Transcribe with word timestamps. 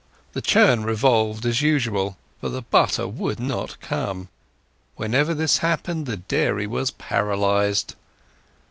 The 0.33 0.41
churn 0.41 0.81
revolved 0.81 1.45
as 1.45 1.61
usual, 1.61 2.17
but 2.41 2.49
the 2.49 2.63
butter 2.63 3.07
would 3.07 3.39
not 3.39 3.79
come. 3.81 4.29
Whenever 4.95 5.35
this 5.35 5.59
happened 5.59 6.07
the 6.07 6.17
dairy 6.17 6.65
was 6.65 6.89
paralyzed. 6.89 7.93